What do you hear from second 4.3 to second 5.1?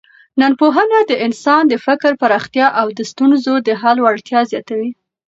زیاتوي.